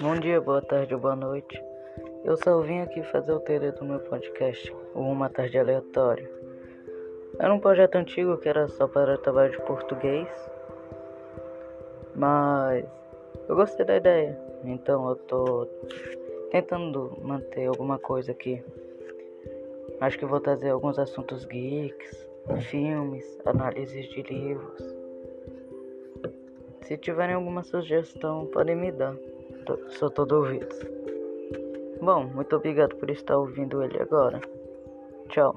Bom 0.00 0.16
dia, 0.16 0.40
boa 0.40 0.60
tarde 0.60 0.96
boa 0.96 1.14
noite. 1.14 1.62
Eu 2.24 2.36
só 2.36 2.60
vim 2.60 2.80
aqui 2.80 3.00
fazer 3.04 3.32
o 3.32 3.38
trailer 3.38 3.72
do 3.74 3.84
meu 3.84 4.00
podcast, 4.00 4.74
Uma 4.92 5.28
Tarde 5.28 5.56
Aleatória. 5.56 6.28
Era 7.38 7.54
um 7.54 7.60
projeto 7.60 7.94
antigo 7.94 8.36
que 8.38 8.48
era 8.48 8.66
só 8.66 8.88
para 8.88 9.16
trabalho 9.18 9.52
de 9.52 9.60
português, 9.62 10.28
mas 12.14 12.84
eu 13.48 13.54
gostei 13.54 13.86
da 13.86 13.96
ideia, 13.96 14.36
então 14.64 15.08
eu 15.10 15.16
tô 15.16 15.68
tentando 16.50 17.16
manter 17.22 17.66
alguma 17.66 17.96
coisa 17.96 18.32
aqui. 18.32 18.62
Acho 20.00 20.18
que 20.18 20.26
vou 20.26 20.40
trazer 20.40 20.70
alguns 20.70 20.98
assuntos 20.98 21.44
geeks, 21.44 22.28
filmes, 22.62 23.24
análises 23.44 24.08
de 24.08 24.22
livros. 24.22 25.04
Se 26.82 26.98
tiverem 26.98 27.36
alguma 27.36 27.62
sugestão, 27.62 28.46
podem 28.46 28.76
me 28.76 28.90
dar. 28.90 29.14
Sou 29.90 30.10
todo 30.10 30.36
ouvido. 30.36 30.68
Bom, 32.00 32.24
muito 32.34 32.56
obrigado 32.56 32.94
por 32.96 33.10
estar 33.10 33.36
ouvindo 33.36 33.82
ele 33.82 34.00
agora. 34.00 34.40
Tchau. 35.28 35.54